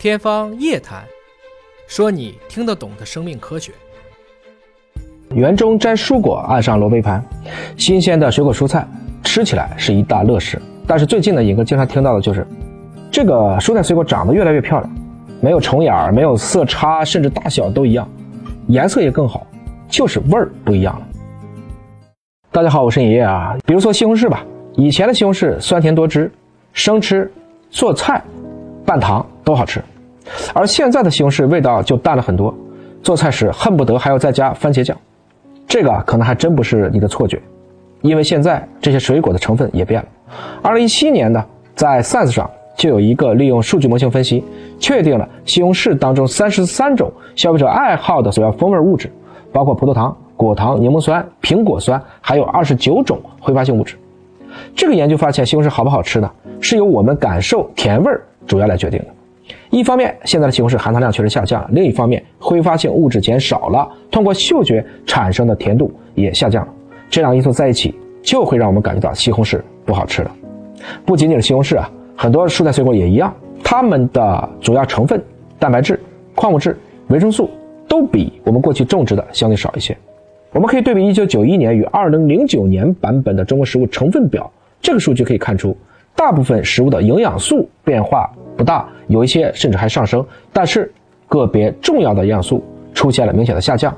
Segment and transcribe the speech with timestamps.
[0.00, 1.02] 天方夜谭，
[1.86, 3.70] 说你听得懂的生命科学。
[5.34, 7.22] 园中摘蔬果，岸上罗杯盘，
[7.76, 8.88] 新鲜的水果蔬菜
[9.22, 10.58] 吃起来是一大乐事。
[10.86, 12.46] 但是最近呢，尹哥经常听到的就是，
[13.12, 14.90] 这个蔬菜水果长得越来越漂亮，
[15.38, 18.08] 没有虫眼儿，没有色差，甚至大小都一样，
[18.68, 19.46] 颜色也更好，
[19.86, 21.06] 就是味儿不一样了。
[22.50, 23.54] 大家好，我是尹烨啊。
[23.66, 24.46] 比如说西红柿吧，
[24.76, 26.32] 以前的西红柿酸甜多汁，
[26.72, 27.30] 生吃、
[27.68, 28.24] 做菜、
[28.86, 29.82] 拌糖都好吃，
[30.54, 32.54] 而现在的西红柿味道就淡了很多，
[33.02, 34.96] 做菜时恨不得还要再加番茄酱。
[35.66, 37.40] 这个可能还真不是你的错觉，
[38.02, 40.08] 因为现在这些水果的成分也变了。
[40.62, 44.44] 二零一七年呢，在 Science 上就有一个利用数据模型分析，
[44.78, 49.10] 确定了西红柿当中三十三种消费者爱好的主要风味物质，
[49.52, 50.16] 包括葡萄糖。
[50.36, 53.94] 果糖、柠檬酸、苹果酸，还有二十九种挥发性物质。
[54.74, 56.30] 这个研究发现，西红柿好不好吃呢？
[56.62, 59.06] 是由我们感受甜味儿主要来决定的。
[59.70, 66.72] 一方面，现在的西红柿含糖量确实下降；另一方面，挥发性物质减少了，通过嗅觉产生的甜度也下降了。
[67.08, 70.30] 这两个因素在一起，就会让我们感觉到西红柿不好吃了。
[71.06, 73.32] 不仅仅是西红柿啊，很多蔬菜水果也一样，
[73.62, 75.22] 它们的主要成分
[75.56, 76.00] 蛋白质、
[76.34, 76.76] 矿物质、
[77.06, 77.48] 维生素
[77.86, 79.96] 都比我们过去种植的相对少一些。
[80.52, 85.76] 我们可以对比一九九一年与二零零九年版本的中国食物成分表，这个数据可以看出，
[86.20, 90.92] 大部分食物的营养素变化不大，有一些甚至还上升，但是
[91.28, 93.90] 个别重要的营养素出现了明显的下降。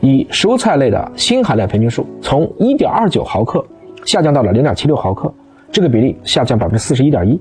[0.00, 3.64] 以蔬菜类的锌含量平均数从一点二九毫克
[4.04, 5.32] 下降到了零点七六毫克，
[5.70, 7.40] 这个比例下降百分之四十一点一。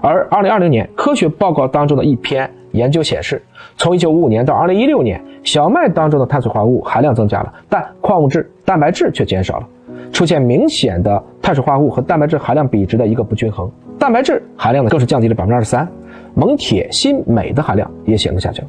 [0.00, 2.48] 而二零二零年科学报告当中的一篇。
[2.72, 3.42] 研究显示，
[3.78, 9.68] 从1955年到2016年，小麦当中的碳水化合物含量增加了，但矿物质、蛋白质却减少了，
[10.12, 13.70] 出现明显的碳水化合物和蛋白质含量比值的一个不均衡。
[13.98, 15.88] 蛋白质含量呢更是降低了百分之二十三，
[16.34, 18.66] 锰、铁、锌、镁的含量也显著下降。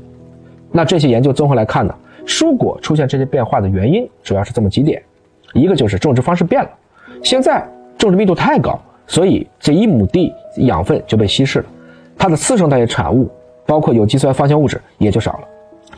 [0.72, 1.94] 那这些研究综合来看呢，
[2.26, 5.02] 蔬果出现这些变化的原因主要是这么几点：
[5.54, 6.70] 一个就是种植方式变了，
[7.24, 7.66] 现在
[7.98, 11.66] 种植密度太高，所以这一亩地养分就被稀释了，
[12.18, 13.30] 它的次生代谢产物。
[13.66, 15.40] 包括有机酸、芳香物质也就少了。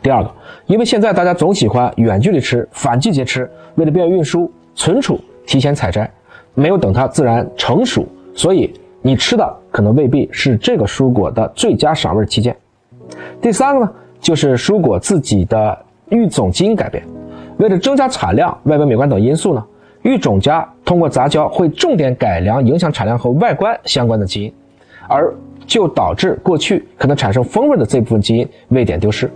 [0.02, 0.32] 第二个，
[0.66, 6.10] 因为现在大家总喜欢远距离吃、反季节吃，为了便于运输、存储，提前采摘，
[6.54, 12.56] 没有等它自然成熟，所以你吃的可能未必是这个蔬果的最佳赏味期间。
[13.42, 13.92] 第三个呢，
[14.22, 17.04] 就是蔬果自己的育种基因改变，
[17.58, 19.62] 为了增加产量、外观美观等因素呢，
[20.04, 24.54] 育种家通过杂交会重点改良影响产量和外观相关的基因，
[25.10, 25.34] 而。
[25.68, 29.30] 就导致过去可能产生风味的这部分基因位点丢失。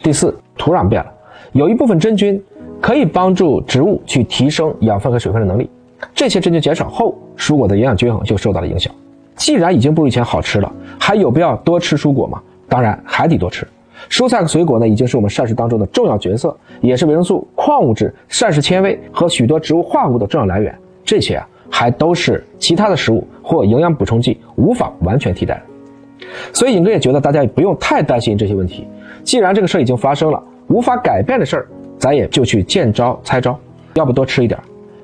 [0.00, 1.12] 第四，土壤变了，
[1.50, 2.40] 有一部分真菌
[2.80, 5.68] 可以帮助植物去提升养分和水分的能力，
[6.14, 8.92] 这些真菌减少后，蔬果的营养均衡就受到了影响。
[9.34, 12.40] 既然已经不如以前好吃了，还有必要多吃蔬果吗？
[12.68, 13.66] 当然还得多吃。
[14.08, 20.74] 蔬菜和水果呢，已经是我们膳食当中的重要角色，也是维生素、矿物质、膳食纤维和许多植物化合物的重要来源。
[21.04, 21.48] 这些啊。
[21.68, 28.86] 还都是其他的食物或营养补充剂无法完全替代的，所以尹哥也觉得大家也不用太担心这些问题。
[29.24, 31.66] 既然这个事儿已经发生了，无法改变的事儿，
[32.06, 33.58] 咱也就去见招拆招，
[33.94, 34.56] 要不多吃一点，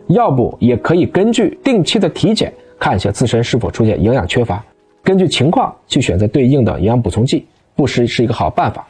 [0.06, 4.64] 要不也可以根据定期的体检看一下自身是否出现营养缺乏，
[5.02, 8.86] 根据情况去选择对应的营养补充剂，不失是一个好办法。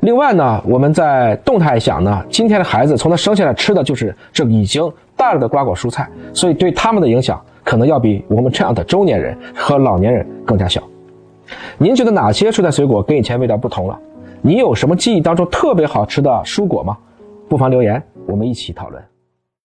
[0.00, 10.82] 另外呢，我们在动态想呢，今天的孩子从他生下来吃的就是这已经大了的瓜果蔬菜，所以对他们的影响可能要比我们这样的中年人和老年人更加小。
[11.78, 13.98] 您觉得哪些蔬菜水果跟以前味道不同了？
[14.42, 16.94] 你有什么记忆当中特别好吃的蔬果吗？
[17.48, 19.02] 不妨留言，我们一起讨论。